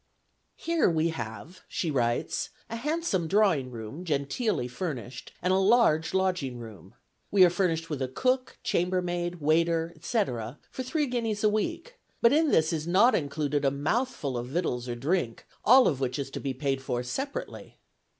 [0.57, 6.57] "Here we have," she writes, "a handsome drawing room, genteelly furnished, and a large lodging
[6.57, 6.95] room.
[7.29, 12.33] We are furnished with a cook, chambermaid, waiter, etc., for three guineas a week; but
[12.33, 16.31] in this is not included a mouthful of victuals or drink, all of which is
[16.31, 17.77] to be paid for separately."